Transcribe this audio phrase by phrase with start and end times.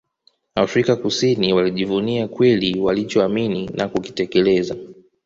[0.55, 4.75] Afrika Kusini Walijivunia kweli walichoamini na kukitekeleza